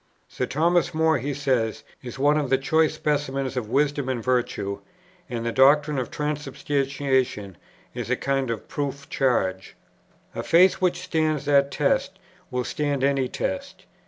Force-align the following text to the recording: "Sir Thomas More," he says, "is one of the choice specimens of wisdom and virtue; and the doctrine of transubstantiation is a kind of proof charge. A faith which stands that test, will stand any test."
"Sir 0.27 0.47
Thomas 0.47 0.95
More," 0.95 1.19
he 1.19 1.31
says, 1.31 1.83
"is 2.01 2.17
one 2.17 2.35
of 2.35 2.49
the 2.49 2.57
choice 2.57 2.95
specimens 2.95 3.55
of 3.55 3.69
wisdom 3.69 4.09
and 4.09 4.23
virtue; 4.23 4.79
and 5.29 5.45
the 5.45 5.51
doctrine 5.51 5.99
of 5.99 6.09
transubstantiation 6.09 7.55
is 7.93 8.09
a 8.09 8.15
kind 8.15 8.49
of 8.49 8.67
proof 8.67 9.07
charge. 9.11 9.75
A 10.33 10.41
faith 10.41 10.81
which 10.81 11.01
stands 11.03 11.45
that 11.45 11.69
test, 11.69 12.17
will 12.49 12.63
stand 12.63 13.03
any 13.03 13.27
test." 13.29 13.85